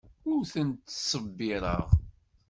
[0.31, 1.85] Ur tent-ttṣebbireɣ.